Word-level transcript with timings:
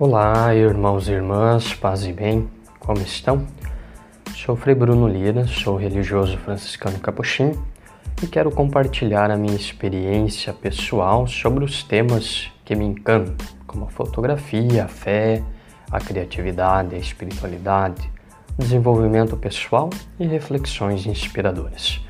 Olá, 0.00 0.54
irmãos 0.54 1.08
e 1.08 1.12
irmãs, 1.12 1.74
paz 1.74 2.06
e 2.06 2.12
bem, 2.14 2.48
como 2.78 3.02
estão? 3.02 3.46
Sou 4.34 4.56
Frei 4.56 4.74
Bruno 4.74 5.06
Lira, 5.06 5.46
sou 5.46 5.76
religioso 5.76 6.38
franciscano 6.38 6.98
capuchinho 6.98 7.62
e 8.22 8.26
quero 8.26 8.50
compartilhar 8.50 9.30
a 9.30 9.36
minha 9.36 9.54
experiência 9.54 10.54
pessoal 10.54 11.26
sobre 11.26 11.64
os 11.64 11.82
temas 11.82 12.50
que 12.64 12.74
me 12.74 12.86
encantam, 12.86 13.46
como 13.66 13.84
a 13.84 13.90
fotografia, 13.90 14.86
a 14.86 14.88
fé, 14.88 15.42
a 15.92 16.00
criatividade, 16.00 16.94
a 16.94 16.98
espiritualidade, 16.98 18.10
desenvolvimento 18.58 19.36
pessoal 19.36 19.90
e 20.18 20.26
reflexões 20.26 21.04
inspiradoras. 21.04 22.00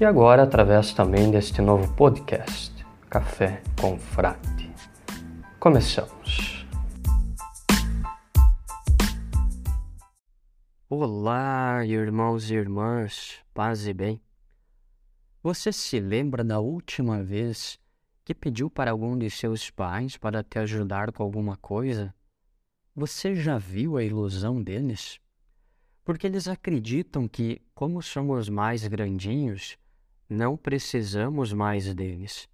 E 0.00 0.04
agora, 0.04 0.44
através 0.44 0.92
também 0.92 1.32
deste 1.32 1.60
novo 1.60 1.92
podcast, 1.94 2.72
Café 3.10 3.60
com 3.80 3.98
Frade. 3.98 4.70
Começamos. 5.58 6.53
Olá, 10.96 11.84
irmãos 11.84 12.52
e 12.52 12.54
irmãs, 12.54 13.40
paz 13.52 13.84
e 13.84 13.92
bem. 13.92 14.22
Você 15.42 15.72
se 15.72 15.98
lembra 15.98 16.44
da 16.44 16.60
última 16.60 17.20
vez 17.20 17.80
que 18.24 18.32
pediu 18.32 18.70
para 18.70 18.92
algum 18.92 19.18
de 19.18 19.28
seus 19.28 19.72
pais 19.72 20.16
para 20.16 20.44
te 20.44 20.56
ajudar 20.60 21.10
com 21.10 21.24
alguma 21.24 21.56
coisa? 21.56 22.14
Você 22.94 23.34
já 23.34 23.58
viu 23.58 23.96
a 23.96 24.04
ilusão 24.04 24.62
deles? 24.62 25.18
Porque 26.04 26.28
eles 26.28 26.46
acreditam 26.46 27.26
que, 27.26 27.60
como 27.74 28.00
somos 28.00 28.48
mais 28.48 28.86
grandinhos, 28.86 29.76
não 30.28 30.56
precisamos 30.56 31.52
mais 31.52 31.92
deles. 31.92 32.48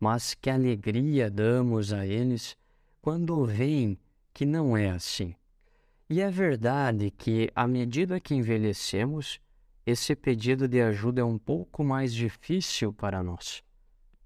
Mas 0.00 0.34
que 0.34 0.50
alegria 0.50 1.30
damos 1.30 1.92
a 1.92 2.04
eles 2.04 2.56
quando 3.00 3.44
veem 3.44 3.96
que 4.34 4.44
não 4.44 4.76
é 4.76 4.90
assim 4.90 5.36
e 6.10 6.20
é 6.20 6.28
verdade 6.28 7.08
que, 7.12 7.52
à 7.54 7.68
medida 7.68 8.18
que 8.18 8.34
envelhecemos, 8.34 9.40
esse 9.86 10.16
pedido 10.16 10.66
de 10.66 10.82
ajuda 10.82 11.20
é 11.20 11.24
um 11.24 11.38
pouco 11.38 11.84
mais 11.84 12.12
difícil 12.12 12.92
para 12.92 13.22
nós, 13.22 13.62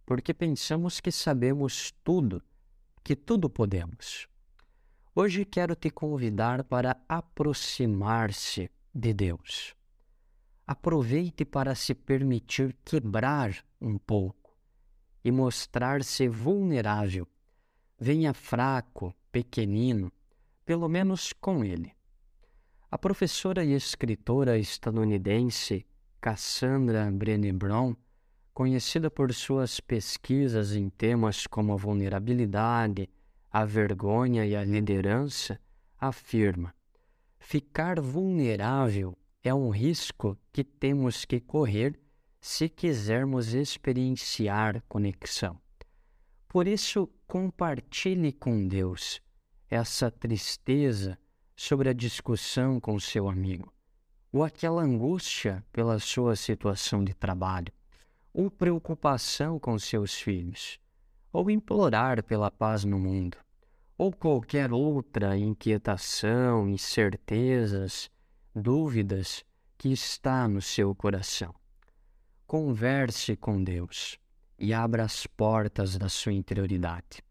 porque 0.06 0.32
pensamos 0.32 0.98
que 0.98 1.12
sabemos 1.12 1.92
tudo, 2.02 2.42
que 3.04 3.14
tudo 3.14 3.50
podemos. 3.50 4.26
Hoje 5.14 5.44
quero 5.44 5.76
te 5.76 5.90
convidar 5.90 6.64
para 6.64 6.96
aproximar-se 7.06 8.70
de 8.94 9.12
Deus. 9.12 9.74
Aproveite 10.66 11.44
para 11.44 11.74
se 11.74 11.94
permitir 11.94 12.74
quebrar 12.82 13.62
um 13.78 13.98
pouco 13.98 14.56
e 15.22 15.30
mostrar-se 15.30 16.28
vulnerável. 16.28 17.28
Venha 18.00 18.32
fraco, 18.32 19.14
pequenino, 19.30 20.10
pelo 20.64 20.88
menos 20.88 21.32
com 21.32 21.64
ele. 21.64 21.92
A 22.90 22.96
professora 22.96 23.64
e 23.64 23.72
escritora 23.72 24.58
estadunidense 24.58 25.84
Cassandra 26.20 27.10
Brené 27.10 27.52
Brown, 27.52 27.94
conhecida 28.54 29.10
por 29.10 29.34
suas 29.34 29.80
pesquisas 29.80 30.74
em 30.74 30.88
temas 30.88 31.46
como 31.46 31.72
a 31.72 31.76
vulnerabilidade, 31.76 33.10
a 33.50 33.64
vergonha 33.64 34.46
e 34.46 34.56
a 34.56 34.64
liderança, 34.64 35.60
afirma: 35.98 36.74
ficar 37.38 38.00
vulnerável 38.00 39.16
é 39.42 39.52
um 39.52 39.70
risco 39.70 40.38
que 40.52 40.64
temos 40.64 41.24
que 41.24 41.40
correr 41.40 41.98
se 42.40 42.68
quisermos 42.68 43.54
experienciar 43.54 44.82
conexão. 44.88 45.60
Por 46.48 46.68
isso, 46.68 47.10
compartilhe 47.26 48.32
com 48.32 48.68
Deus 48.68 49.23
essa 49.74 50.08
tristeza 50.08 51.18
sobre 51.56 51.88
a 51.88 51.92
discussão 51.92 52.78
com 52.78 52.98
seu 53.00 53.28
amigo, 53.28 53.72
ou 54.32 54.44
aquela 54.44 54.82
angústia 54.82 55.64
pela 55.72 55.98
sua 55.98 56.36
situação 56.36 57.02
de 57.02 57.12
trabalho, 57.12 57.72
ou 58.32 58.48
preocupação 58.48 59.58
com 59.58 59.76
seus 59.76 60.14
filhos, 60.14 60.78
ou 61.32 61.50
implorar 61.50 62.22
pela 62.22 62.52
paz 62.52 62.84
no 62.84 63.00
mundo, 63.00 63.36
ou 63.98 64.12
qualquer 64.12 64.72
outra 64.72 65.36
inquietação, 65.36 66.68
incertezas, 66.68 68.08
dúvidas 68.54 69.44
que 69.76 69.88
está 69.90 70.46
no 70.46 70.62
seu 70.62 70.94
coração. 70.94 71.52
Converse 72.46 73.34
com 73.36 73.62
Deus 73.62 74.18
e 74.56 74.72
abra 74.72 75.02
as 75.02 75.26
portas 75.26 75.98
da 75.98 76.08
sua 76.08 76.32
interioridade. 76.32 77.24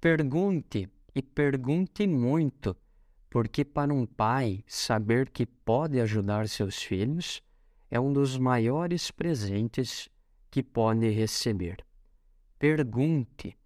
Pergunte 0.00 0.88
e 1.18 1.22
pergunte 1.22 2.06
muito, 2.06 2.76
porque 3.28 3.64
para 3.64 3.92
um 3.92 4.06
pai 4.06 4.62
saber 4.68 5.28
que 5.30 5.44
pode 5.44 6.00
ajudar 6.00 6.48
seus 6.48 6.80
filhos 6.80 7.42
é 7.90 7.98
um 7.98 8.12
dos 8.12 8.38
maiores 8.38 9.10
presentes 9.10 10.08
que 10.48 10.62
pode 10.62 11.08
receber. 11.08 11.84
Pergunte. 12.56 13.58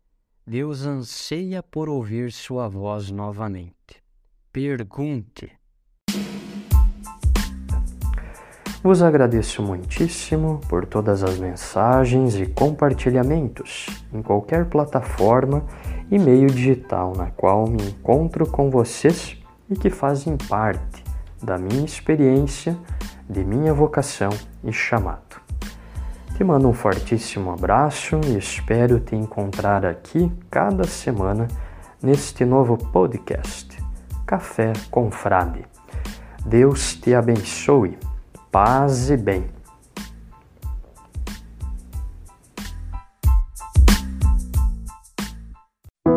Deus 0.46 0.86
anseia 0.86 1.62
por 1.62 1.90
ouvir 1.90 2.32
sua 2.32 2.68
voz 2.68 3.10
novamente. 3.10 4.02
Pergunte. 4.50 5.52
Vos 8.82 9.00
agradeço 9.00 9.62
muitíssimo 9.62 10.60
por 10.68 10.84
todas 10.84 11.22
as 11.22 11.38
mensagens 11.38 12.34
e 12.34 12.46
compartilhamentos 12.46 13.86
em 14.12 14.20
qualquer 14.20 14.64
plataforma 14.64 15.62
e 16.10 16.18
meio 16.18 16.48
digital 16.48 17.12
na 17.16 17.30
qual 17.30 17.68
me 17.68 17.80
encontro 17.80 18.44
com 18.44 18.70
vocês 18.70 19.40
e 19.70 19.76
que 19.76 19.88
fazem 19.88 20.36
parte 20.36 21.04
da 21.40 21.56
minha 21.56 21.84
experiência, 21.84 22.76
de 23.30 23.44
minha 23.44 23.72
vocação 23.72 24.30
e 24.64 24.72
chamado. 24.72 25.40
Te 26.36 26.42
mando 26.42 26.66
um 26.68 26.72
fortíssimo 26.72 27.52
abraço 27.52 28.18
e 28.26 28.36
espero 28.36 28.98
te 28.98 29.14
encontrar 29.14 29.86
aqui 29.86 30.28
cada 30.50 30.82
semana 30.88 31.46
neste 32.02 32.44
novo 32.44 32.76
podcast, 32.76 33.78
Café 34.26 34.72
com 34.90 35.08
Frade. 35.08 35.64
Deus 36.44 36.96
te 36.96 37.14
abençoe, 37.14 37.96
paz 38.52 39.08
e 39.08 39.16
bem. 39.16 39.46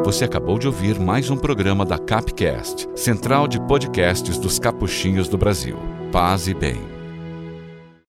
Você 0.03 0.25
acabou 0.25 0.59
de 0.59 0.67
ouvir 0.67 0.99
mais 0.99 1.29
um 1.29 1.37
programa 1.37 1.85
da 1.85 1.97
Capcast, 1.97 2.87
central 2.95 3.47
de 3.47 3.59
podcasts 3.61 4.37
dos 4.37 4.59
capuchinhos 4.59 5.29
do 5.29 5.37
Brasil. 5.37 5.77
Paz 6.11 6.47
e 6.47 6.53
bem. 6.53 6.94